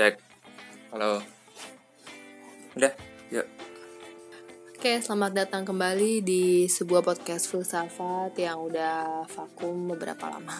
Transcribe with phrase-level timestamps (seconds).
[0.00, 0.16] Cek.
[0.96, 1.20] Halo.
[2.72, 2.88] Udah,
[3.28, 3.44] yuk.
[4.72, 10.56] Oke, selamat datang kembali di sebuah podcast filsafat yang udah vakum beberapa lama.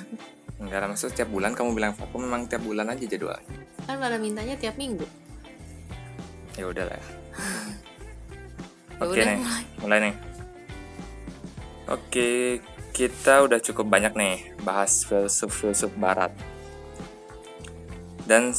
[0.61, 3.41] Enggak maksud setiap bulan kamu bilang vakum memang tiap bulan aja jadwal.
[3.89, 5.09] Kan pada mintanya tiap minggu.
[6.61, 7.01] Ya udah lah.
[9.01, 9.41] Ya Oke udah, nih,
[9.81, 10.15] mulai nih.
[11.89, 12.61] Oke,
[12.93, 16.29] kita udah cukup banyak nih bahas filsuf-filsuf barat.
[18.29, 18.53] Dan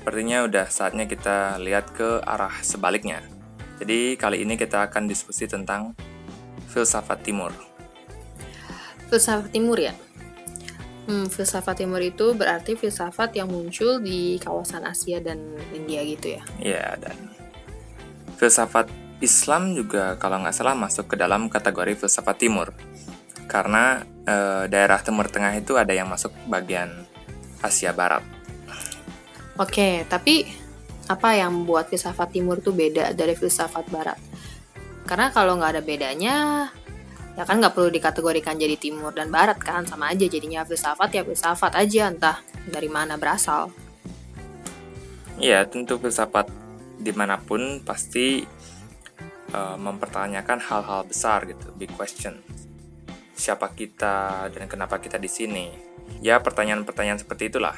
[0.00, 3.20] sepertinya udah saatnya kita lihat ke arah sebaliknya.
[3.76, 5.92] Jadi kali ini kita akan diskusi tentang
[6.72, 7.52] filsafat timur.
[9.12, 9.92] Filsafat timur ya?
[11.04, 15.36] Hmm, filsafat timur itu berarti filsafat yang muncul di kawasan Asia dan
[15.76, 16.42] India gitu ya.
[16.56, 17.16] Ya, dan
[18.40, 18.88] filsafat
[19.20, 22.72] Islam juga kalau nggak salah masuk ke dalam kategori filsafat timur.
[23.44, 27.04] Karena eh, daerah Timur Tengah itu ada yang masuk bagian
[27.60, 28.39] Asia Barat.
[29.60, 30.48] Oke, tapi
[31.04, 34.16] apa yang membuat filsafat timur tuh beda dari filsafat barat?
[35.04, 36.36] Karena kalau nggak ada bedanya,
[37.36, 41.28] ya kan nggak perlu dikategorikan jadi timur dan barat kan, sama aja jadinya filsafat ya
[41.28, 43.68] filsafat aja, entah dari mana berasal.
[45.36, 46.48] Iya, tentu filsafat
[46.96, 48.40] di mana pun pasti
[49.52, 52.40] eh, mempertanyakan hal-hal besar gitu, big question.
[53.36, 55.68] Siapa kita dan kenapa kita di sini?
[56.24, 57.76] Ya, pertanyaan-pertanyaan seperti itulah.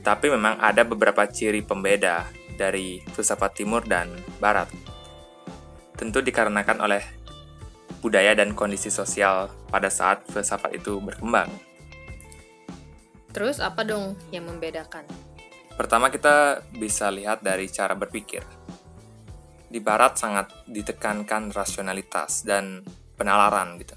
[0.00, 2.24] Tapi memang ada beberapa ciri pembeda
[2.56, 4.68] dari filsafat timur dan barat.
[5.96, 7.02] Tentu dikarenakan oleh
[8.00, 11.52] budaya dan kondisi sosial pada saat filsafat itu berkembang.
[13.30, 15.04] Terus apa dong yang membedakan?
[15.76, 18.42] Pertama kita bisa lihat dari cara berpikir.
[19.70, 22.82] Di barat sangat ditekankan rasionalitas dan
[23.14, 23.94] penalaran gitu.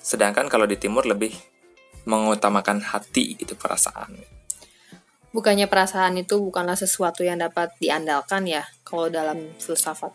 [0.00, 1.32] Sedangkan kalau di timur lebih
[2.04, 4.33] mengutamakan hati gitu perasaan.
[5.34, 10.14] Bukannya perasaan itu bukanlah sesuatu yang dapat diandalkan ya, kalau dalam filsafat.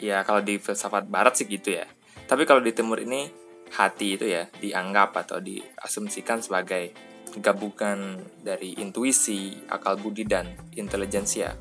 [0.00, 1.84] Ya kalau di filsafat barat sih gitu ya.
[2.24, 3.28] Tapi kalau di timur ini
[3.76, 6.96] hati itu ya dianggap atau diasumsikan sebagai
[7.44, 11.52] gabungan dari intuisi, akal budi dan intelijensia.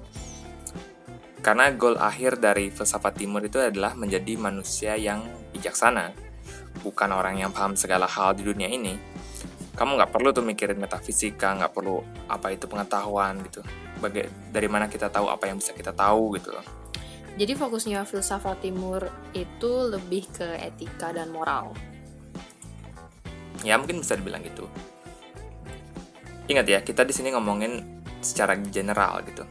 [1.43, 6.15] Karena goal akhir dari filsafat timur itu adalah menjadi manusia yang bijaksana,
[6.87, 9.10] bukan orang yang paham segala hal di dunia ini.
[9.71, 13.63] Kamu nggak perlu tuh mikirin metafisika, nggak perlu apa itu pengetahuan gitu.
[14.03, 16.65] Baga dari mana kita tahu apa yang bisa kita tahu gitu loh.
[17.39, 21.71] Jadi fokusnya filsafat timur itu lebih ke etika dan moral.
[23.63, 24.67] Ya mungkin bisa dibilang gitu.
[26.51, 29.47] Ingat ya, kita di sini ngomongin secara general gitu.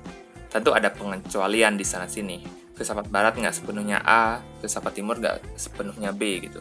[0.52, 2.44] Tentu ada pengecualian di sana sini.
[2.76, 6.60] Filsafat Barat nggak sepenuhnya A, filsafat Timur nggak sepenuhnya B gitu.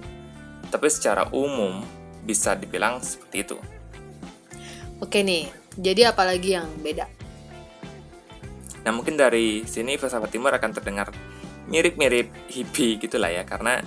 [0.71, 1.83] Tapi secara umum
[2.23, 3.57] bisa dibilang seperti itu.
[4.99, 5.47] Oke nih,
[5.79, 7.07] jadi apalagi yang beda?
[8.83, 11.11] Nah mungkin dari sini filsafat Timur akan terdengar
[11.69, 13.79] mirip-mirip hippie gitu lah ya, karena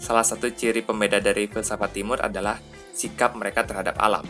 [0.00, 2.60] salah satu ciri pembeda dari filsafat Timur adalah
[2.92, 4.24] sikap mereka terhadap alam.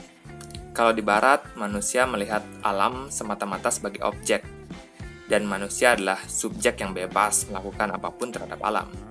[0.70, 4.46] Kalau di Barat, manusia melihat alam semata-mata sebagai objek,
[5.26, 9.09] dan manusia adalah subjek yang bebas melakukan apa pun terhadap alam.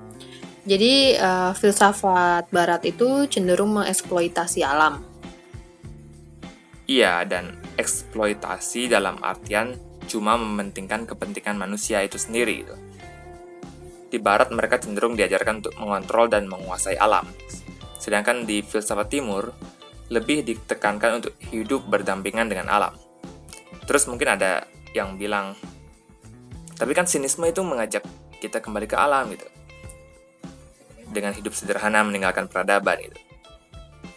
[0.70, 5.02] Jadi uh, filsafat barat itu cenderung mengeksploitasi alam.
[6.86, 9.74] Iya, dan eksploitasi dalam artian
[10.06, 12.62] cuma mementingkan kepentingan manusia itu sendiri.
[12.62, 12.76] Gitu.
[14.14, 17.26] Di barat mereka cenderung diajarkan untuk mengontrol dan menguasai alam.
[17.98, 19.50] Sedangkan di filsafat timur,
[20.14, 22.94] lebih ditekankan untuk hidup berdampingan dengan alam.
[23.90, 25.58] Terus mungkin ada yang bilang,
[26.78, 28.06] tapi kan sinisme itu mengajak
[28.38, 29.59] kita kembali ke alam gitu.
[31.10, 33.18] Dengan hidup sederhana meninggalkan peradaban gitu.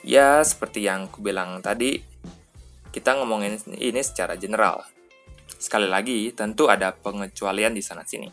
[0.02, 2.02] Ya, seperti yang aku bilang tadi,
[2.92, 4.84] kita ngomongin ini secara general.
[5.56, 8.28] Sekali lagi, tentu ada pengecualian di sana sini.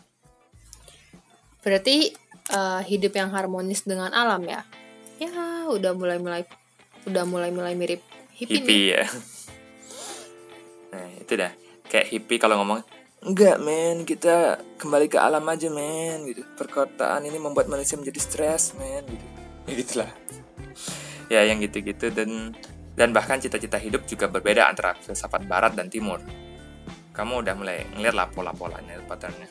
[1.62, 2.10] Berarti
[2.52, 4.66] uh, hidup yang harmonis dengan alam ya?
[5.20, 6.44] Ya, udah mulai-mulai
[7.08, 8.04] udah mulai-mulai mirip
[8.36, 9.00] hippie, hippie nih.
[9.00, 9.04] ya.
[10.90, 11.54] Nah, itu dah.
[11.86, 12.82] Kayak hippie kalau ngomong,
[13.20, 16.42] enggak men, kita kembali ke alam aja men, gitu.
[16.56, 19.26] Perkotaan ini membuat manusia menjadi stres men, gitu.
[19.68, 20.10] Ya gitulah.
[21.30, 22.56] Ya yang gitu-gitu dan
[22.98, 26.18] dan bahkan cita-cita hidup juga berbeda antara filsafat barat dan timur.
[27.14, 29.48] Kamu udah mulai ngeliat lah pola-polanya, patternnya.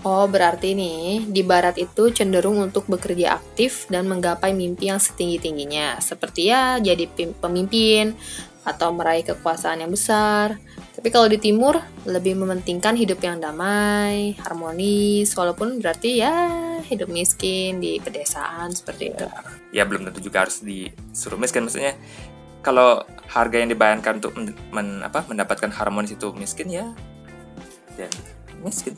[0.00, 6.00] Oh, berarti nih, di barat itu cenderung untuk bekerja aktif dan menggapai mimpi yang setinggi-tingginya.
[6.00, 7.04] Seperti ya jadi
[7.36, 8.16] pemimpin
[8.70, 10.62] atau meraih kekuasaan yang besar.
[10.94, 16.46] Tapi kalau di timur, lebih mementingkan hidup yang damai, harmonis, walaupun berarti ya
[16.86, 19.26] hidup miskin di pedesaan seperti itu.
[19.74, 21.98] Ya belum tentu juga harus disuruh miskin, maksudnya
[22.60, 26.92] kalau harga yang dibayarkan untuk men, men, apa, mendapatkan harmonis itu miskin ya
[27.96, 28.12] dan
[28.60, 28.96] miskin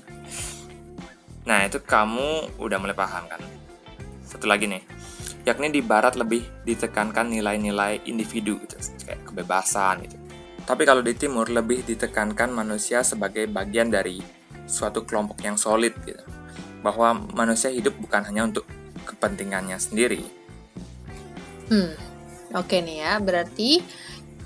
[1.43, 3.43] nah itu kamu udah mulai paham kan
[4.23, 4.83] satu lagi nih
[5.43, 10.17] yakni di barat lebih ditekankan nilai-nilai individu gitu kayak kebebasan gitu
[10.63, 14.23] tapi kalau di timur lebih ditekankan manusia sebagai bagian dari
[14.67, 16.23] suatu kelompok yang solid gitu
[16.83, 18.67] bahwa manusia hidup bukan hanya untuk
[19.07, 20.23] kepentingannya sendiri.
[21.71, 21.95] Hmm,
[22.55, 23.13] oke nih ya.
[23.19, 23.83] Berarti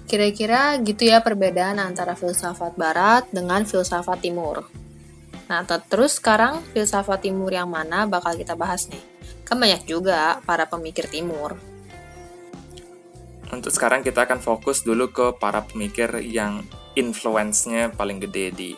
[0.08, 4.68] kira-kira gitu ya perbedaan antara filsafat barat dengan filsafat timur.
[5.46, 9.15] Nah, terus sekarang filsafat timur yang mana bakal kita bahas nih?
[9.46, 11.54] Kan banyak juga para pemikir timur.
[13.54, 16.66] Untuk sekarang kita akan fokus dulu ke para pemikir yang
[16.98, 18.70] influence-nya paling gede di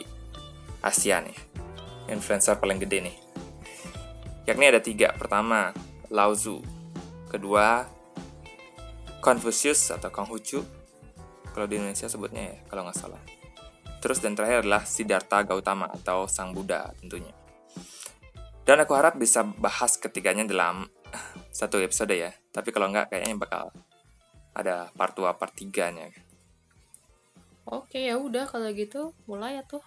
[0.85, 1.39] Asia nih.
[2.13, 3.17] Influencer paling gede nih
[4.49, 5.13] yakni ada tiga.
[5.13, 5.77] Pertama,
[6.09, 6.65] Lao Tzu.
[7.29, 7.85] Kedua,
[9.21, 10.65] Confucius atau Konghucu.
[11.53, 13.21] Kalau di Indonesia sebutnya ya, kalau nggak salah.
[14.01, 17.35] Terus dan terakhir adalah Siddhartha Gautama atau Sang Buddha tentunya.
[18.69, 20.85] Dan aku harap bisa bahas ketiganya dalam
[21.49, 22.37] satu episode ya.
[22.53, 23.73] Tapi kalau nggak kayaknya bakal
[24.53, 26.13] ada part 2, part 3-nya.
[27.65, 29.81] Oke, ya udah kalau gitu mulai ya tuh.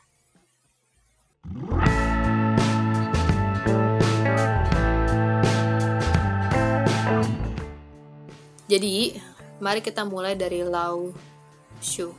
[8.66, 9.14] Jadi,
[9.62, 11.14] mari kita mulai dari Lao
[11.86, 12.10] Shu.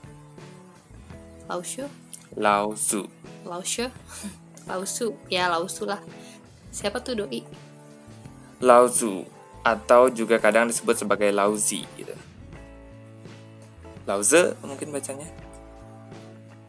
[1.50, 1.90] Lao Shu?
[2.38, 3.10] Lao Su.
[3.42, 3.90] Lao Shu?
[4.70, 5.18] Lao Su.
[5.26, 5.98] Ya, Lao Su lah.
[6.72, 7.44] Siapa tuh doi?
[8.64, 9.28] Lao Tzu
[9.62, 12.16] atau juga kadang disebut sebagai Lao Zi gitu.
[14.08, 15.28] Lao Ze mungkin bacanya.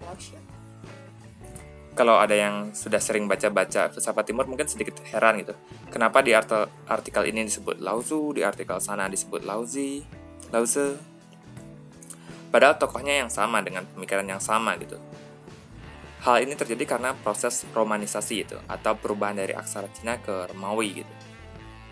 [0.04, 0.14] Lao
[1.94, 5.54] kalau ada yang sudah sering baca-baca filsafat timur mungkin sedikit heran gitu.
[5.94, 10.02] Kenapa di artikel ini disebut Lao-Tzu, di artikel sana disebut Lao-Zi,
[10.50, 10.98] Lao-Tzu.
[12.50, 14.98] Padahal tokohnya yang sama dengan pemikiran yang sama gitu.
[16.24, 21.14] Hal ini terjadi karena proses romanisasi itu atau perubahan dari aksara Cina ke Romawi gitu.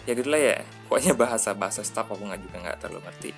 [0.07, 3.31] Ya gitulah ya, pokoknya bahasa-bahasa staff aku nggak juga nggak terlalu ngerti.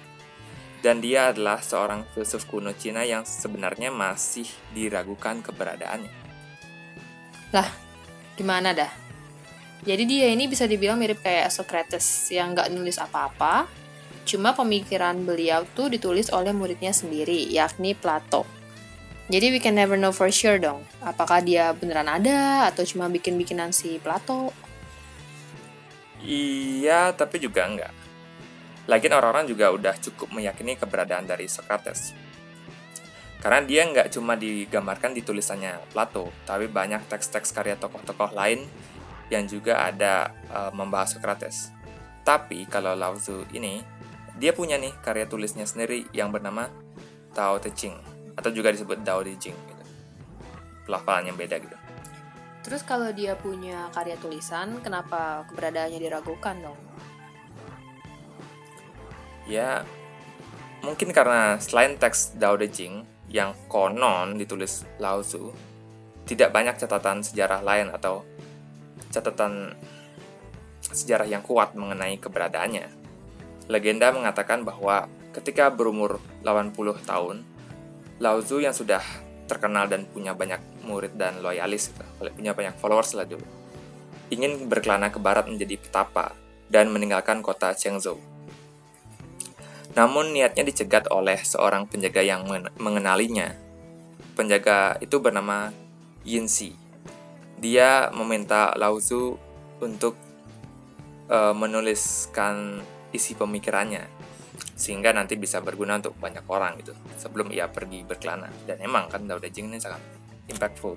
[0.85, 4.45] Dan dia adalah seorang filsuf kuno Cina yang sebenarnya masih
[4.75, 6.23] diragukan keberadaannya
[7.53, 7.69] lah,
[8.33, 8.89] gimana dah?
[9.85, 13.69] Jadi dia ini bisa dibilang mirip kayak Socrates yang nggak nulis apa-apa,
[14.25, 18.49] cuma pemikiran beliau tuh ditulis oleh muridnya sendiri, yakni Plato.
[19.31, 23.71] Jadi we can never know for sure dong, apakah dia beneran ada atau cuma bikin-bikinan
[23.71, 24.51] si Plato.
[26.19, 27.93] Iya, tapi juga enggak.
[28.83, 32.11] Lagian orang-orang juga udah cukup meyakini keberadaan dari Socrates.
[33.39, 38.67] Karena dia nggak cuma digambarkan di tulisannya Plato, tapi banyak teks-teks karya tokoh-tokoh lain
[39.31, 41.71] yang juga ada uh, membahas Socrates.
[42.27, 43.79] Tapi kalau Lao Tzu ini,
[44.35, 46.67] dia punya nih karya tulisnya sendiri yang bernama
[47.31, 49.83] Tao Te Ching atau juga disebut Dao De Jing gitu.
[50.89, 51.77] Pelafalan yang beda gitu.
[52.63, 56.79] Terus kalau dia punya karya tulisan, kenapa keberadaannya diragukan dong?
[59.43, 59.83] Ya,
[60.79, 65.51] mungkin karena selain teks Dao De Jing, yang konon ditulis Lao Tzu,
[66.23, 68.23] tidak banyak catatan sejarah lain atau
[69.11, 69.75] catatan
[70.87, 72.87] sejarah yang kuat mengenai keberadaannya.
[73.67, 77.43] Legenda mengatakan bahwa ketika berumur 80 tahun,
[78.21, 79.01] Lao Tzu yang sudah
[79.49, 83.45] terkenal dan punya banyak murid dan loyalis, punya banyak followers lah dulu,
[84.29, 86.35] ingin berkelana ke barat menjadi petapa
[86.69, 88.33] dan meninggalkan kota Chengzhou
[89.93, 92.49] namun niatnya dicegat oleh seorang penjaga yang
[92.81, 93.53] mengenalinya.
[94.33, 95.69] Penjaga itu bernama
[96.25, 96.73] Yinxi.
[97.61, 99.37] Dia meminta Lao Tzu
[99.77, 100.17] untuk
[101.29, 102.81] uh, menuliskan
[103.13, 104.09] isi pemikirannya
[104.73, 108.49] sehingga nanti bisa berguna untuk banyak orang gitu sebelum ia pergi berkelana.
[108.65, 110.01] Dan emang kan Dao De Jing ini sangat
[110.49, 110.95] impactful.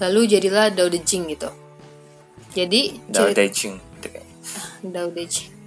[0.00, 1.50] Lalu jadilah Dao De Jing gitu.
[2.52, 3.76] Jadi Dao De Jing
[4.82, 5.62] Dao De Jing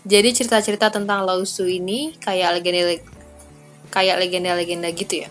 [0.00, 2.96] jadi cerita-cerita tentang Lao Tzu ini kayak legenda
[3.92, 5.28] kayak legenda-legenda gitu ya?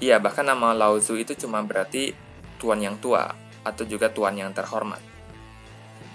[0.00, 2.16] Iya, bahkan nama Lao Tzu itu cuma berarti
[2.56, 5.09] tuan yang tua atau juga tuan yang terhormat.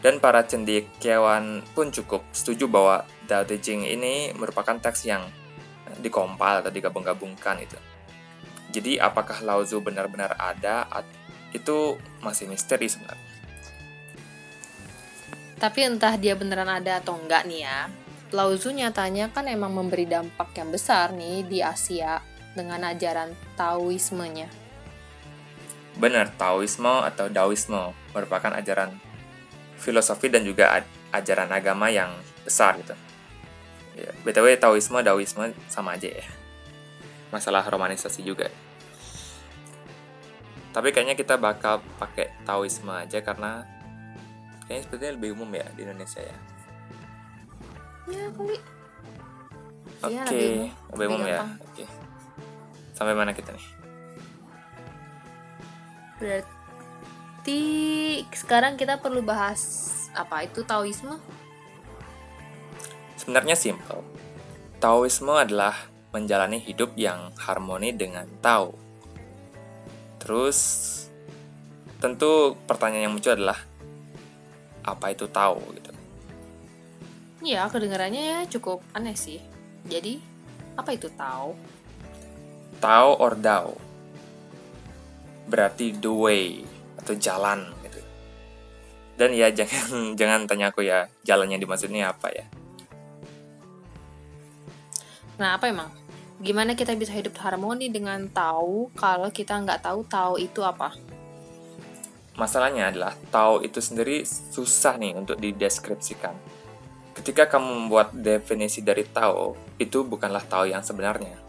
[0.05, 5.25] Dan para cendekiawan pun cukup setuju bahwa Dao De Jing ini merupakan teks yang
[5.97, 7.73] dikompal atau digabung-gabungkan itu.
[8.69, 10.85] Jadi apakah Lao Tzu benar-benar ada
[11.57, 13.33] itu masih misteri sebenarnya.
[15.57, 17.89] Tapi entah dia beneran ada atau enggak nih ya.
[18.29, 22.21] Lao Tzu nyatanya kan emang memberi dampak yang besar nih di Asia
[22.53, 24.53] dengan ajaran Taoismenya.
[25.97, 28.93] Benar, Taoisme atau Daoisme merupakan ajaran
[29.77, 32.11] filosofi dan juga ajaran agama yang
[32.43, 32.95] besar gitu.
[33.95, 36.27] Ya, BTW Taoisme, Daoisme sama aja ya.
[37.31, 38.51] Masalah romanisasi juga.
[40.75, 43.63] Tapi kayaknya kita bakal pakai Taoisme aja karena
[44.67, 46.37] kayaknya sepertinya lebih umum ya di Indonesia ya.
[48.11, 48.57] Ya kali.
[50.03, 50.51] Oke, Iya, lebih,
[50.91, 51.19] lebih umum.
[51.23, 51.41] umum ya.
[51.71, 51.85] Oke.
[52.91, 53.67] Sampai mana kita nih?
[56.19, 56.54] Berarti
[58.33, 59.61] sekarang kita perlu bahas
[60.17, 61.21] apa itu Taoisme?
[63.21, 64.01] Sebenarnya simple.
[64.81, 65.77] Taoisme adalah
[66.09, 68.73] menjalani hidup yang harmoni dengan Tao.
[70.17, 70.57] Terus,
[72.01, 73.61] tentu pertanyaan yang muncul adalah
[74.81, 75.91] apa itu Tao gitu.
[77.45, 79.37] Ya, kedengarannya ya cukup aneh sih.
[79.85, 80.17] Jadi,
[80.73, 81.53] apa itu Tao?
[82.81, 83.85] Tao or Dao
[85.45, 86.65] berarti the way
[86.99, 87.99] atau jalan gitu.
[89.15, 89.87] Dan ya jangan
[90.19, 92.45] jangan tanya aku ya jalannya dimaksudnya apa ya.
[95.35, 95.91] Nah, apa emang?
[96.39, 100.95] Gimana kita bisa hidup harmoni dengan Tao kalau kita nggak tahu Tao itu apa?
[102.35, 106.35] Masalahnya adalah Tao itu sendiri susah nih untuk dideskripsikan.
[107.15, 111.39] Ketika kamu membuat definisi dari Tao, itu bukanlah Tao yang sebenarnya.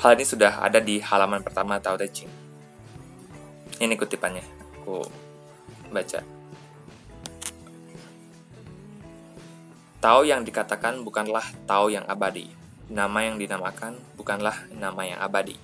[0.00, 2.41] Hal ini sudah ada di halaman pertama Tao Te Ching.
[3.80, 4.44] Ini kutipannya,
[4.82, 5.06] aku
[5.88, 6.20] baca.
[10.02, 12.50] Tao yang dikatakan bukanlah Tao yang abadi.
[12.90, 15.54] Nama yang dinamakan bukanlah nama yang abadi.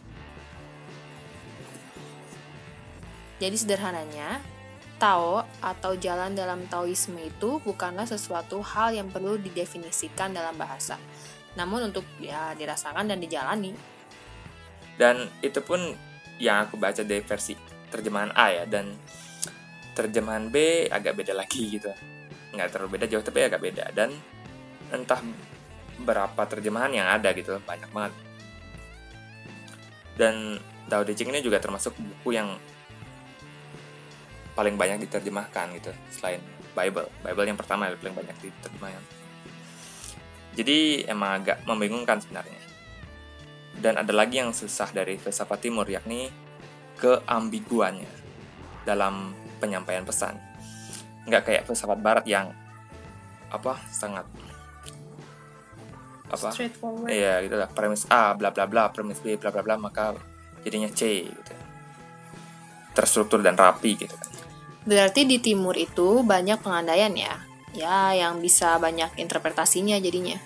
[3.43, 4.39] Jadi sederhananya,
[4.99, 10.99] Tao atau jalan dalam Taoisme itu bukanlah sesuatu hal yang perlu didefinisikan dalam bahasa.
[11.55, 13.75] Namun untuk ya dirasakan dan dijalani.
[14.99, 15.95] Dan itu pun
[16.43, 17.55] yang aku baca dari versi
[17.89, 18.93] terjemahan A ya dan
[19.97, 21.91] terjemahan B agak beda lagi gitu.
[22.55, 24.15] Nggak terlalu beda jauh tapi agak beda dan
[24.95, 25.21] entah
[25.99, 28.15] berapa terjemahan yang ada gitu banyak banget.
[30.19, 32.57] Dan Tao Te Ching ini juga termasuk buku yang
[34.59, 36.43] paling banyak diterjemahkan gitu selain
[36.75, 37.07] Bible.
[37.23, 39.05] Bible yang pertama yang paling banyak diterjemahkan.
[40.59, 42.59] Jadi emang agak membingungkan sebenarnya.
[43.79, 46.27] Dan ada lagi yang susah dari filsafat timur yakni
[46.99, 48.11] keambiguannya
[48.83, 50.35] dalam penyampaian pesan.
[51.25, 52.51] Nggak kayak filsafat barat yang
[53.49, 54.27] apa sangat
[56.29, 57.09] apa Straightforward.
[57.09, 60.13] Iya gitu lah premis A bla bla bla premis B bla bla bla maka
[60.61, 61.53] jadinya C gitu
[62.93, 64.29] terstruktur dan rapi gitu kan
[64.89, 67.45] Berarti di timur itu banyak pengandaian ya.
[67.77, 70.41] Ya, yang bisa banyak interpretasinya jadinya.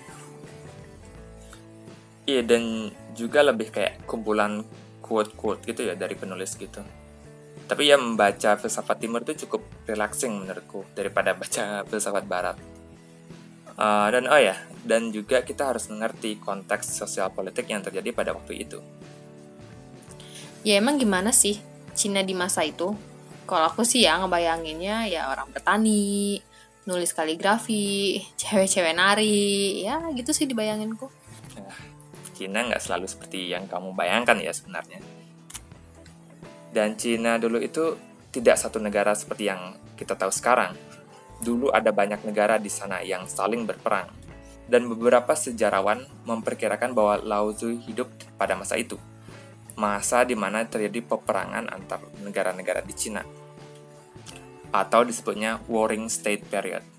[2.23, 4.63] iya dan juga lebih kayak kumpulan
[5.03, 6.79] quote quote gitu ya dari penulis gitu
[7.67, 12.57] tapi ya membaca filsafat timur itu cukup relaxing menurutku daripada baca filsafat barat
[13.73, 14.53] Uh, dan oh ya
[14.85, 18.77] dan juga kita harus mengerti konteks sosial politik yang terjadi pada waktu itu
[20.63, 21.59] Ya emang gimana sih
[21.91, 22.95] Cina di masa itu?
[23.43, 26.39] Kalau aku sih ya ngebayanginnya ya orang bertani,
[26.87, 31.11] nulis kaligrafi, cewek-cewek nari, ya gitu sih dibayanginku.
[32.33, 34.99] Cina nggak selalu seperti yang kamu bayangkan ya sebenarnya.
[36.73, 37.95] Dan Cina dulu itu
[38.33, 40.73] tidak satu negara seperti yang kita tahu sekarang.
[41.37, 44.09] Dulu ada banyak negara di sana yang saling berperang.
[44.65, 48.09] Dan beberapa sejarawan memperkirakan bahwa Lao Tzu hidup
[48.39, 48.97] pada masa itu.
[49.77, 53.21] Masa di mana terjadi peperangan antar negara-negara di Cina.
[54.73, 56.92] Atau disebutnya Warring State Period.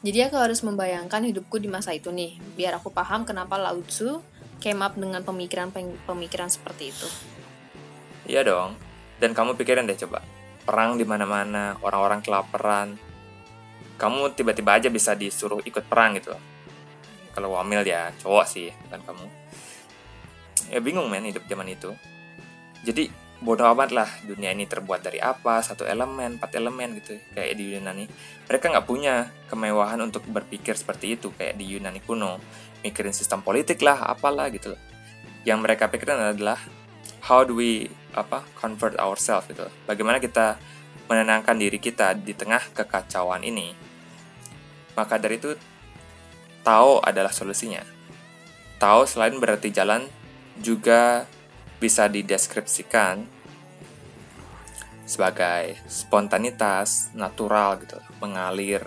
[0.00, 4.24] Jadi aku harus membayangkan hidupku di masa itu nih, biar aku paham kenapa Lao Tzu
[4.56, 7.08] came up dengan pemikiran-pemikiran seperti itu.
[8.24, 8.80] Iya dong.
[9.20, 10.24] Dan kamu pikirin deh coba.
[10.64, 12.96] Perang di mana-mana, orang-orang kelaparan.
[14.00, 16.32] Kamu tiba-tiba aja bisa disuruh ikut perang gitu.
[17.36, 19.28] Kalau wamil ya cowok sih, kan kamu.
[20.72, 21.92] Ya bingung men hidup zaman itu.
[22.80, 27.16] Jadi bodoh amat lah dunia ini terbuat dari apa, satu elemen, empat elemen gitu.
[27.32, 28.04] Kayak di Yunani.
[28.46, 32.36] Mereka nggak punya kemewahan untuk berpikir seperti itu kayak di Yunani kuno.
[32.84, 34.76] Mikirin sistem politik lah, apalah gitu.
[35.44, 36.60] Yang mereka pikirkan adalah
[37.24, 40.58] how do we apa convert ourselves gitu bagaimana kita
[41.06, 43.74] menenangkan diri kita di tengah kekacauan ini
[44.96, 45.54] maka dari itu
[46.60, 47.80] Tao adalah solusinya
[48.76, 50.04] Tao selain berarti jalan
[50.60, 51.24] juga
[51.82, 53.24] bisa dideskripsikan
[55.08, 58.84] sebagai spontanitas natural gitu mengalir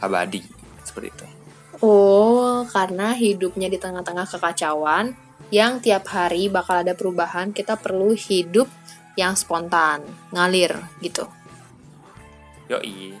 [0.00, 0.40] abadi
[0.86, 1.26] seperti itu
[1.80, 5.16] Oh, karena hidupnya di tengah-tengah kekacauan,
[5.48, 8.68] yang tiap hari bakal ada perubahan, kita perlu hidup
[9.16, 11.24] yang spontan, ngalir gitu.
[12.68, 13.16] Yoi,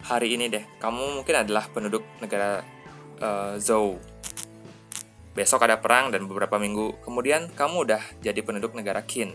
[0.00, 2.64] hari ini deh, kamu mungkin adalah penduduk negara
[3.20, 4.00] uh, Zhou.
[5.34, 9.34] Besok ada perang dan beberapa minggu kemudian kamu udah jadi penduduk negara Qin.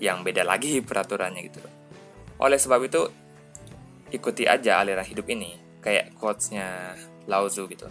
[0.00, 1.60] Yang beda lagi peraturannya gitu.
[2.40, 3.06] Oleh sebab itu,
[4.08, 5.60] ikuti aja aliran hidup ini.
[5.84, 6.96] Kayak quotes-nya
[7.28, 7.86] Lao Tzu gitu.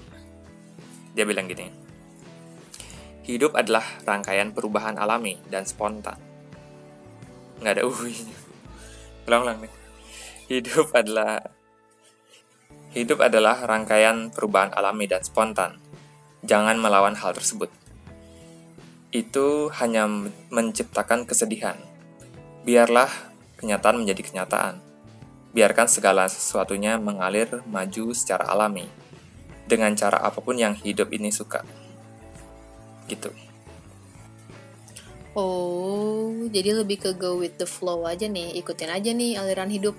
[1.11, 1.81] Dia bilang gini,
[3.21, 6.17] Hidup adalah rangkaian perubahan alami dan spontan.
[7.61, 8.37] Nggak ada uhuinya.
[9.29, 9.73] Ulang-ulang nih.
[10.49, 11.37] Hidup adalah
[12.91, 15.79] Hidup adalah rangkaian perubahan alami dan spontan.
[16.41, 17.69] Jangan melawan hal tersebut.
[19.13, 20.07] Itu hanya
[20.50, 21.77] menciptakan kesedihan.
[22.65, 23.10] Biarlah
[23.62, 24.81] kenyataan menjadi kenyataan.
[25.51, 28.88] Biarkan segala sesuatunya mengalir maju secara alami
[29.67, 31.63] dengan cara apa pun yang hidup ini suka
[33.12, 33.31] gitu.
[35.31, 39.95] Oh, jadi lebih ke go with the flow aja nih, ikutin aja nih aliran hidup.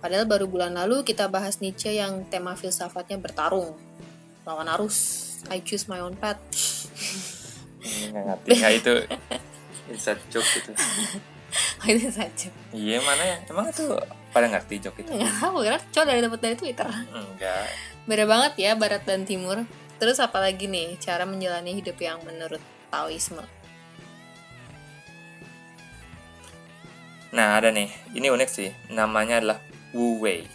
[0.00, 3.76] Padahal baru bulan lalu kita bahas Nietzsche yang tema filsafatnya bertarung
[4.48, 5.29] lawan arus.
[5.48, 6.38] I choose my own path.
[7.80, 8.94] Nggak ngerti nggak itu
[9.90, 10.70] inside joke gitu.
[11.88, 12.48] itu saja.
[12.70, 13.36] Iya mana ya?
[13.48, 13.88] Emang itu
[14.30, 15.10] pada ngerti joke itu?
[15.10, 16.88] Enggak tahu, karena coba dari dapat dari Twitter.
[17.10, 17.66] Enggak.
[18.06, 19.64] Beda banget ya Barat dan Timur.
[20.00, 23.44] Terus apa lagi nih cara menjalani hidup yang menurut Taoisme?
[27.30, 27.90] Nah, ada nih.
[28.10, 28.70] Ini unik sih.
[28.90, 29.58] Namanya adalah
[29.94, 30.48] Wu Wei.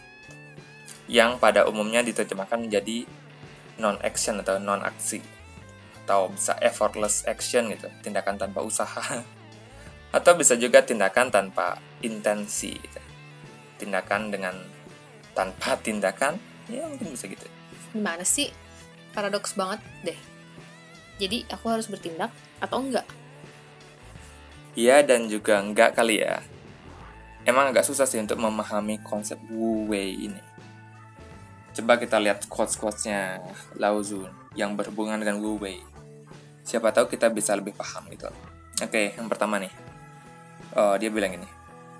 [1.08, 3.08] Yang pada umumnya diterjemahkan menjadi
[3.82, 5.20] non-action atau non-aksi.
[6.06, 7.90] Atau bisa effortless action gitu.
[8.06, 9.02] Tindakan tanpa usaha.
[10.16, 13.02] Atau bisa juga tindakan tanpa intensi gitu.
[13.82, 14.56] Tindakan dengan
[15.36, 16.40] tanpa tindakan.
[16.72, 17.44] Ya mungkin bisa gitu.
[17.92, 18.54] Gimana sih?
[19.16, 20.20] paradoks banget deh.
[21.16, 23.08] Jadi aku harus bertindak atau enggak?
[24.76, 26.44] Iya dan juga enggak kali ya.
[27.48, 30.42] Emang agak susah sih untuk memahami konsep Wu Wei ini.
[31.76, 33.44] Coba kita lihat quotes-quotesnya
[33.76, 34.24] Lao Tzu
[34.56, 35.84] yang berhubungan dengan Wu Wei.
[36.64, 38.32] Siapa tahu kita bisa lebih paham gitu.
[38.80, 39.72] Oke, yang pertama nih.
[40.80, 41.48] Oh, dia bilang ini.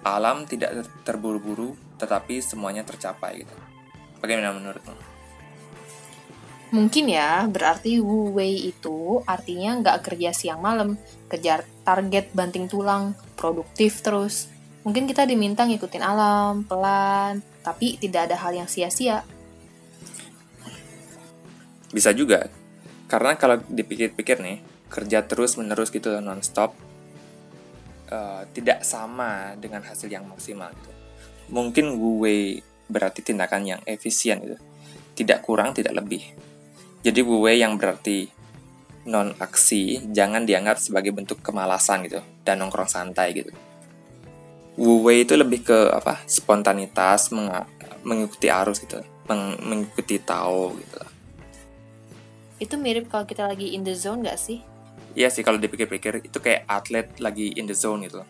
[0.08, 3.56] Alam tidak terburu-buru, tetapi semuanya tercapai gitu.
[4.24, 4.96] Bagaimana menurutmu?
[6.72, 10.96] Mungkin ya, berarti Wu Wei itu artinya nggak kerja siang malam,
[11.28, 14.48] kejar target banting tulang, produktif terus.
[14.88, 19.26] Mungkin kita diminta ngikutin alam, pelan, tapi tidak ada hal yang sia-sia.
[21.96, 22.52] Bisa juga,
[23.08, 24.60] karena kalau dipikir-pikir nih,
[24.92, 26.76] kerja terus-menerus gitu non-stop,
[28.12, 30.92] uh, tidak sama dengan hasil yang maksimal gitu.
[31.56, 32.60] Mungkin Wei
[32.92, 34.60] berarti tindakan yang efisien gitu.
[35.16, 36.46] Tidak kurang, tidak lebih
[37.06, 38.26] jadi gue yang berarti
[39.06, 43.54] non aksi jangan dianggap sebagai bentuk kemalasan gitu dan nongkrong santai gitu.
[44.82, 47.54] Wu Wei itu lebih ke apa spontanitas meng
[48.02, 50.98] mengikuti arus gitu meng mengikuti tahu gitu
[52.62, 54.64] itu mirip kalau kita lagi in the zone gak sih
[55.16, 58.24] iya sih kalau dipikir-pikir itu kayak atlet lagi in the zone gitu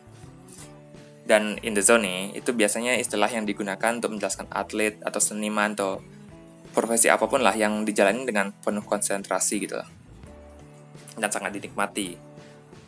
[1.26, 5.74] dan in the zone nih itu biasanya istilah yang digunakan untuk menjelaskan atlet atau seniman
[5.74, 5.98] atau
[6.70, 9.90] profesi apa pun lah yang dijalani dengan penuh konsentrasi gitu lah.
[11.18, 12.14] Dan sangat dinikmati.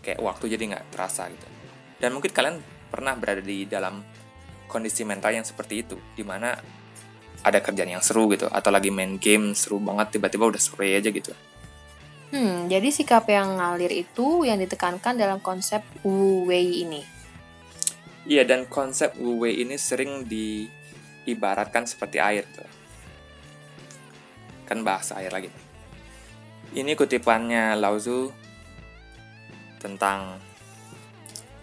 [0.06, 1.48] Kayak waktu jadi nggak terasa gitu.
[1.98, 2.60] Dan mungkin kalian
[2.92, 4.06] pernah berada di dalam
[4.68, 5.96] kondisi mental yang seperti itu.
[6.14, 6.54] Di mana
[7.44, 8.50] ada kerjaan yang seru gitu.
[8.50, 11.34] Atau lagi main game seru banget tiba-tiba udah sore aja gitu.
[12.28, 17.02] Hmm, jadi sikap yang ngalir itu yang ditekankan dalam konsep Wu Wei ini.
[18.28, 22.78] Iya, dan konsep Wu Wei ini sering diibaratkan seperti air tuh
[24.68, 25.48] kan bahasa air lagi.
[26.76, 28.28] Ini kutipannya Lao Tzu
[29.80, 30.36] tentang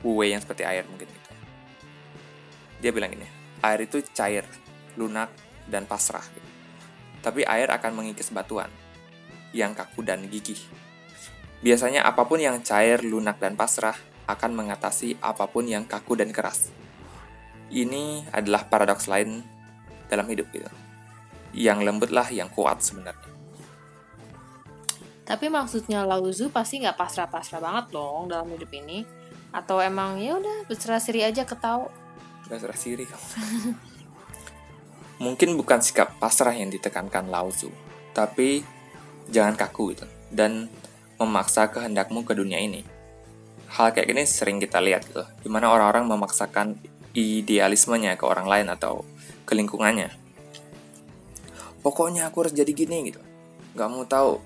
[0.00, 1.30] Wu Wei yang seperti air mungkin gitu.
[2.80, 3.28] Dia bilang ini,
[3.60, 4.48] air itu cair,
[4.96, 5.28] lunak,
[5.68, 6.24] dan pasrah.
[6.24, 6.50] Gitu.
[7.24, 8.68] Tapi air akan mengikis batuan
[9.54, 10.60] yang kaku dan gigih.
[11.64, 13.96] Biasanya apa pun yang cair, lunak, dan pasrah
[14.28, 16.68] akan mengatasi apa pun yang kaku dan keras.
[17.72, 19.40] Ini adalah paradoks lain
[20.08, 20.68] dalam hidup gitu
[21.54, 23.30] yang lembut lah yang kuat sebenarnya.
[25.24, 29.06] Tapi maksudnya Lauzu pasti nggak pasrah-pasrah banget dong dalam hidup ini.
[29.54, 31.88] Atau emang ya udah berserah siri aja ke tau.
[32.50, 33.24] Berserah siri kamu.
[35.22, 37.70] Mungkin bukan sikap pasrah yang ditekankan Lauzu,
[38.10, 38.66] tapi
[39.30, 40.06] jangan kaku gitu.
[40.34, 40.66] Dan
[41.18, 42.82] memaksa kehendakmu ke dunia ini.
[43.70, 46.78] Hal kayak gini sering kita lihat gitu, di mana orang-orang memaksakan
[47.14, 49.06] idealismenya ke orang lain atau
[49.46, 50.10] ke lingkungannya.
[51.84, 53.22] Pokoknya aku harus jadi gini gitu.
[53.78, 54.40] Nggak mau tahu.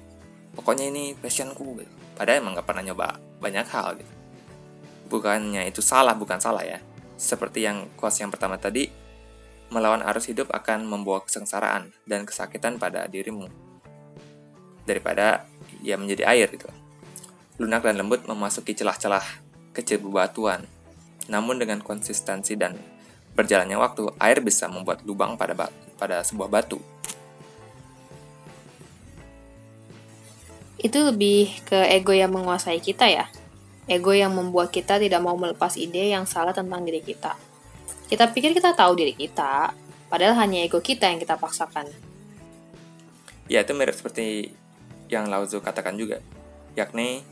[0.58, 1.92] Pokoknya ini passionku gitu.
[2.18, 4.12] Padahal emang nggak pernah nyoba banyak hal gitu.
[5.08, 6.82] Bukannya itu salah bukan salah ya.
[7.14, 9.07] Seperti yang kuas yang pertama tadi
[9.68, 13.48] melawan arus hidup akan membawa kesengsaraan dan kesakitan pada dirimu
[14.88, 15.44] daripada
[15.84, 16.68] ya menjadi air gitu.
[17.60, 19.22] Lunak dan lembut memasuki celah-celah
[19.76, 20.64] kecil bebatuan.
[21.28, 22.72] Namun dengan konsistensi dan
[23.36, 25.68] berjalannya waktu, air bisa membuat lubang pada
[26.00, 26.80] pada sebuah batu.
[30.78, 33.26] Itu lebih ke ego yang menguasai kita ya.
[33.90, 37.34] Ego yang membuat kita tidak mau melepas ide yang salah tentang diri kita.
[38.08, 39.76] Kita pikir kita tahu diri kita,
[40.08, 41.92] padahal hanya ego kita yang kita paksakan.
[43.52, 44.56] Ya, itu mirip seperti
[45.12, 46.24] yang Lao Tzu katakan juga,
[46.72, 47.24] yakni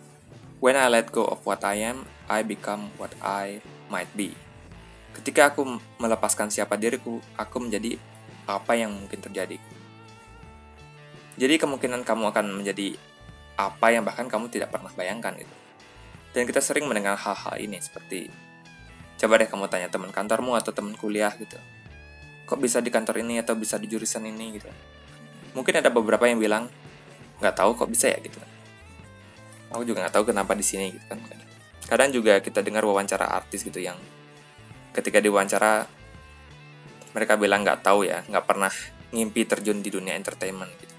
[0.56, 3.60] When I let go of what I am, I become what I
[3.92, 4.32] might be.
[5.12, 8.00] Ketika aku melepaskan siapa diriku, aku menjadi
[8.48, 9.60] apa yang mungkin terjadi.
[11.36, 12.96] Jadi kemungkinan kamu akan menjadi
[13.56, 15.56] apa yang bahkan kamu tidak pernah bayangkan itu.
[16.32, 18.28] Dan kita sering mendengar hal-hal ini seperti
[19.16, 21.56] coba deh kamu tanya teman kantormu atau teman kuliah gitu.
[22.46, 24.68] Kok bisa di kantor ini atau bisa di jurusan ini gitu.
[25.56, 26.68] Mungkin ada beberapa yang bilang
[27.40, 28.40] nggak tahu kok bisa ya gitu
[29.70, 31.20] aku juga nggak tahu kenapa di sini gitu kan
[31.86, 33.96] kadang juga kita dengar wawancara artis gitu yang
[34.96, 35.84] ketika diwawancara
[37.12, 38.72] mereka bilang nggak tahu ya nggak pernah
[39.12, 40.94] ngimpi terjun di dunia entertainment gitu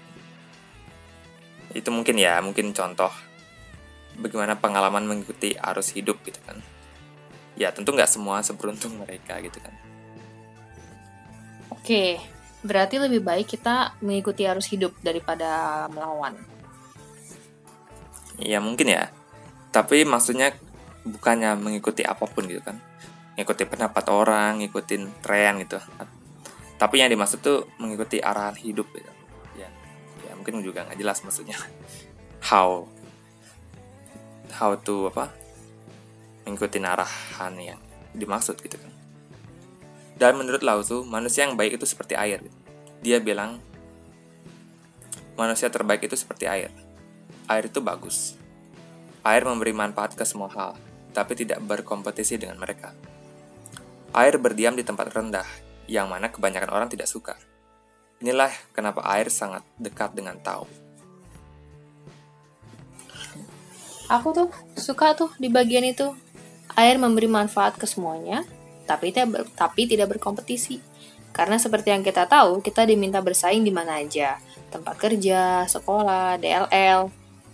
[1.76, 3.12] itu mungkin ya mungkin contoh
[4.16, 6.58] bagaimana pengalaman mengikuti arus hidup gitu kan
[7.58, 9.74] ya tentu nggak semua seberuntung mereka gitu kan.
[11.74, 12.22] Oke
[12.62, 16.34] berarti lebih baik kita mengikuti arus hidup daripada melawan.
[18.38, 19.10] Ya mungkin ya.
[19.74, 20.54] Tapi maksudnya
[21.02, 22.78] bukannya mengikuti apa pun gitu kan.
[23.34, 25.78] Mengikuti pendapat orang ngikutin tren gitu.
[26.78, 29.10] Tapi yang dimaksud tuh mengikuti arahan hidup gitu.
[29.58, 29.70] Ya
[30.26, 31.58] ya mungkin juga nggak jelas maksudnya.
[32.50, 32.86] How
[34.58, 35.30] how to apa
[36.48, 37.80] mengikuti arahan yang
[38.16, 38.92] dimaksud gitu kan
[40.18, 42.42] dan menurut Lao Tzu, manusia yang baik itu seperti air.
[43.06, 43.62] Dia bilang,
[45.38, 46.74] manusia terbaik itu seperti air
[47.48, 48.36] air itu bagus.
[49.24, 50.76] Air memberi manfaat ke semua hal,
[51.16, 52.92] tapi tidak berkompetisi dengan mereka.
[54.12, 55.48] Air berdiam di tempat rendah,
[55.88, 57.34] yang mana kebanyakan orang tidak suka.
[58.20, 60.68] Inilah kenapa air sangat dekat dengan tahu.
[64.08, 66.16] Aku tuh suka tuh di bagian itu.
[66.76, 68.44] Air memberi manfaat ke semuanya,
[68.84, 70.80] tapi tidak tapi tidak berkompetisi.
[71.32, 74.42] Karena seperti yang kita tahu, kita diminta bersaing di mana aja.
[74.68, 77.08] Tempat kerja, sekolah, DLL,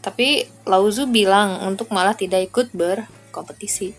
[0.05, 3.97] tapi Lauzu bilang untuk malah tidak ikut berkompetisi.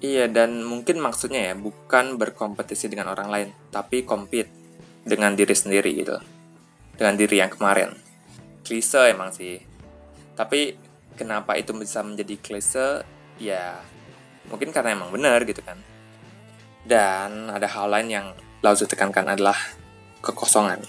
[0.00, 4.48] Iya, dan mungkin maksudnya ya bukan berkompetisi dengan orang lain, tapi compete
[5.04, 6.16] dengan diri sendiri gitu.
[6.96, 7.96] Dengan diri yang kemarin.
[8.64, 9.60] Klise emang sih.
[10.36, 10.76] Tapi
[11.16, 13.04] kenapa itu bisa menjadi klise?
[13.40, 13.80] Ya,
[14.52, 15.80] mungkin karena emang benar gitu kan.
[16.84, 18.26] Dan ada hal lain yang
[18.60, 19.56] Lauzu tekankan adalah
[20.20, 20.84] kekosongan.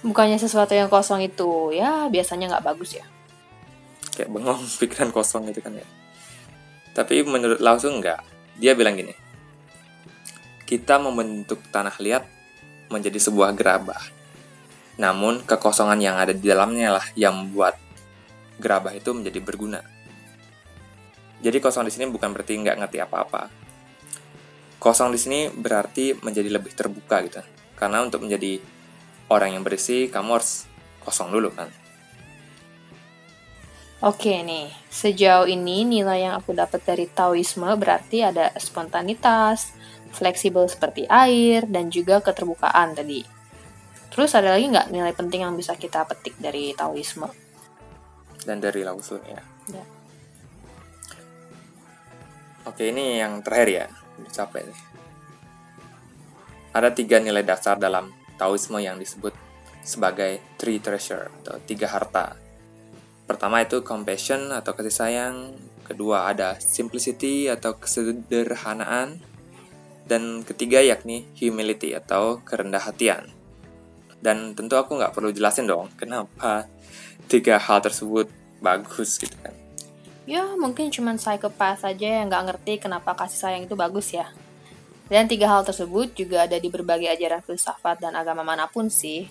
[0.00, 3.04] Bukannya sesuatu yang kosong itu ya biasanya nggak bagus ya.
[4.16, 5.86] Kayak bengong pikiran kosong gitu kan ya.
[6.96, 8.24] Tapi menurut langsung nggak.
[8.56, 9.12] Dia bilang gini
[10.72, 12.24] kita membentuk tanah liat
[12.88, 14.00] menjadi sebuah gerabah.
[14.96, 17.76] Namun kekosongan yang ada di dalamnya lah yang membuat
[18.56, 19.84] gerabah itu menjadi berguna
[21.42, 23.42] jadi kosong di sini bukan berarti nggak ngerti apa-apa
[24.78, 27.42] kosong di sini berarti menjadi lebih terbuka gitu
[27.76, 28.62] karena untuk menjadi
[29.32, 30.68] orang yang berisi kamu harus
[31.02, 31.66] kosong dulu kan.
[34.02, 39.70] Oke nih, sejauh ini nilai yang aku dapat dari Taoisme berarti ada spontanitas,
[40.10, 43.22] fleksibel seperti air, dan juga keterbukaan tadi.
[44.10, 47.30] Terus ada lagi nggak nilai penting yang bisa kita petik dari Taoisme?
[48.42, 49.38] Dan dari Lao Tzu ya.
[49.70, 49.84] ya.
[52.62, 53.86] Oke, ini yang terakhir ya.
[54.22, 54.80] Udah capek nih.
[56.72, 59.34] Ada tiga nilai dasar dalam Taoisme yang disebut
[59.82, 62.38] sebagai three treasure atau tiga harta.
[63.26, 65.36] Pertama itu compassion atau kasih sayang,
[65.82, 69.18] kedua ada simplicity atau kesederhanaan,
[70.06, 73.30] dan ketiga yakni humility atau kerendah hatian.
[74.22, 76.70] Dan tentu aku nggak perlu jelasin dong kenapa
[77.26, 78.30] tiga hal tersebut
[78.62, 79.61] bagus gitu kan.
[80.22, 84.30] Ya mungkin cuma psychopath aja yang nggak ngerti kenapa kasih sayang itu bagus ya.
[85.10, 89.26] Dan tiga hal tersebut juga ada di berbagai ajaran filsafat dan agama mana pun sih.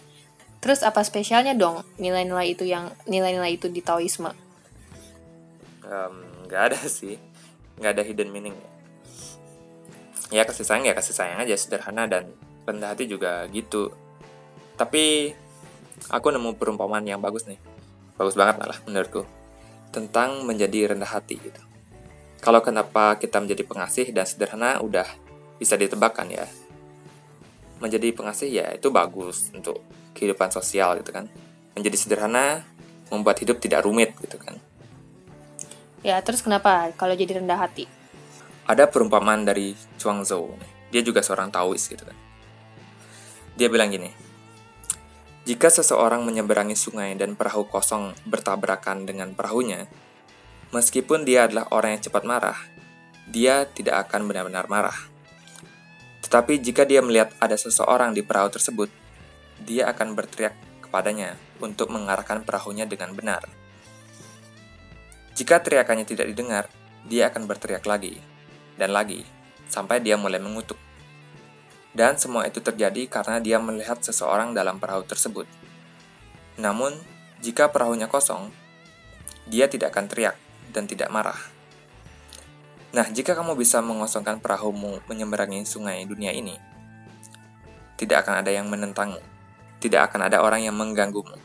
[0.59, 4.35] Terus apa spesialnya dong nilai-nilai itu yang nilai-nilai itu di Taoisme?
[5.87, 6.15] Um,
[6.51, 7.15] ada sih,
[7.79, 8.53] gak ada hidden meaning.
[10.27, 12.27] Ya kasih sayang ya kasih sayang aja sederhana dan
[12.67, 13.95] rendah hati juga gitu.
[14.75, 15.33] Tapi
[16.11, 17.57] aku nemu perumpamaan yang bagus nih,
[18.19, 19.40] bagus banget malah menurutku
[19.91, 21.61] tentang menjadi rendah hati gitu.
[22.41, 25.05] Kalau kenapa kita menjadi pengasih dan sederhana udah
[25.61, 26.49] bisa ditebakkan ya
[27.77, 29.81] menjadi pengasih ya itu bagus untuk
[30.13, 31.29] kehidupan sosial gitu kan
[31.75, 32.63] menjadi sederhana,
[33.07, 34.59] membuat hidup tidak rumit gitu kan.
[36.01, 37.85] Ya, terus kenapa kalau jadi rendah hati?
[38.65, 40.57] Ada perumpamaan dari Chuang Zhou.
[40.89, 42.17] Dia juga seorang Taois gitu kan.
[43.55, 44.09] Dia bilang gini,
[45.41, 49.89] jika seseorang menyeberangi sungai dan perahu kosong bertabrakan dengan perahunya,
[50.69, 52.59] meskipun dia adalah orang yang cepat marah,
[53.25, 54.97] dia tidak akan benar-benar marah.
[56.21, 58.93] Tetapi jika dia melihat ada seseorang di perahu tersebut,
[59.65, 60.53] dia akan berteriak
[60.85, 63.41] kepadanya untuk mengarahkan perahunya dengan benar.
[65.33, 66.69] Jika teriakannya tidak didengar,
[67.09, 68.21] dia akan berteriak lagi
[68.77, 69.25] dan lagi
[69.65, 70.77] sampai dia mulai mengutuk.
[71.91, 75.43] Dan semua itu terjadi karena dia melihat seseorang dalam perahu tersebut.
[76.55, 76.95] Namun,
[77.43, 78.47] jika perahunya kosong,
[79.47, 80.35] dia tidak akan teriak
[80.71, 81.37] dan tidak marah.
[82.91, 86.55] Nah, jika kamu bisa mengosongkan perahumu menyeberangi sungai dunia ini,
[87.99, 89.19] tidak akan ada yang menentangmu.
[89.81, 91.37] Tidak akan ada orang yang mengganggumu.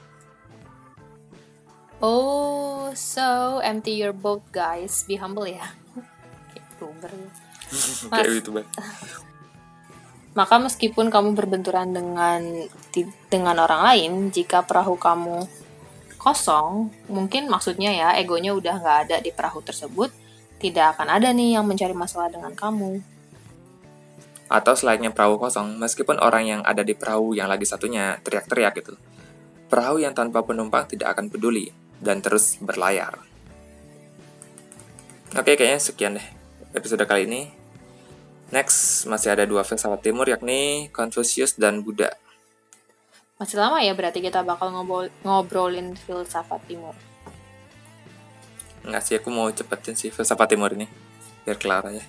[2.01, 5.07] Oh, so empty your boat, guys.
[5.09, 5.73] Be humble ya.
[8.11, 8.69] Kayak gitu, Bang.
[10.37, 12.69] Maka meskipun kamu berbenturan dengan
[13.33, 15.49] dengan orang lain, jika perahu kamu
[16.21, 20.13] kosong, mungkin maksudnya ya egonya udah nggak ada di perahu tersebut,
[20.61, 23.01] tidak akan ada nih yang mencari masalah dengan kamu.
[24.53, 28.95] Atau selainnya perahu kosong, meskipun orang yang ada di perahu yang lagi satunya teriak-teriak gitu,
[29.73, 33.25] perahu yang tanpa penumpang tidak akan peduli dan terus berlayar.
[35.33, 36.27] Oke, kayaknya sekian deh
[36.77, 37.66] episode kali ini.
[38.47, 42.15] Next, masih ada dua filsafat timur yakni Confucius dan Buddha.
[43.43, 46.95] Masih lama ya berarti kita bakal ngobrol ngobrolin filsafat timur.
[48.87, 50.87] Enggak sih, aku mau cepetin sih filsafat timur ini.
[51.43, 52.07] Biar kelar aja.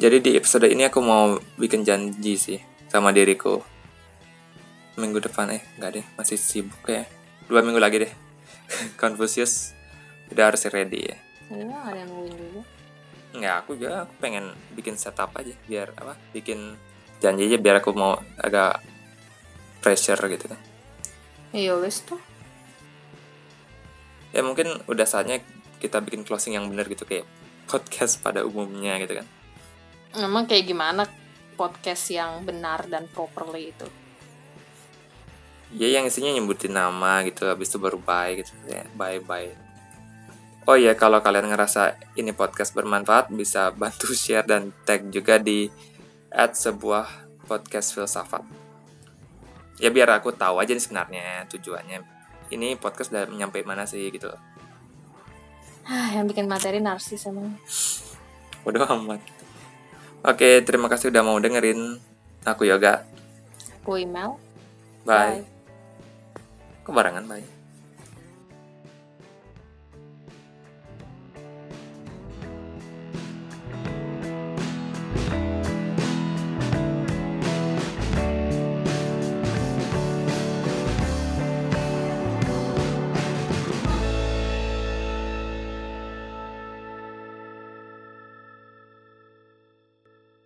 [0.00, 3.60] Jadi di episode ini aku mau bikin janji sih sama diriku.
[4.96, 7.04] Minggu depan eh, enggak deh, masih sibuk ya.
[7.52, 8.12] Dua minggu lagi deh.
[9.00, 9.76] Confucius
[10.32, 11.16] udah harus ready ya.
[11.52, 12.75] Mah ada yang nungguin juga
[13.40, 16.74] nggak aku juga aku pengen bikin setup aja biar apa bikin
[17.20, 18.80] janji aja biar aku mau agak
[19.80, 20.60] pressure gitu kan.
[21.54, 22.20] Iya wes tuh.
[24.34, 25.40] Ya mungkin udah saatnya
[25.80, 27.24] kita bikin closing yang benar gitu kayak
[27.70, 29.26] podcast pada umumnya gitu kan.
[30.16, 31.06] Memang kayak gimana
[31.56, 33.88] podcast yang benar dan properly itu?
[35.74, 39.65] Ya yang isinya nyebutin nama gitu habis itu baru bye gitu ya bye bye
[40.66, 45.70] Oh iya, kalau kalian ngerasa ini podcast bermanfaat, bisa bantu share dan tag juga di
[46.34, 47.06] at sebuah
[47.46, 48.42] podcast filsafat.
[49.78, 52.02] Ya biar aku tahu aja nih sebenarnya tujuannya.
[52.50, 54.26] Ini podcast udah nyampe mana sih gitu.
[55.86, 57.54] Ah, yang bikin materi narsis emang.
[58.66, 59.22] Udah amat.
[60.26, 62.02] Oke, terima kasih udah mau dengerin.
[62.42, 63.06] Aku Yoga.
[63.82, 64.34] Aku email.
[65.06, 65.46] Bye.
[65.46, 65.54] Bye.
[66.82, 67.55] Kebarangan, bye.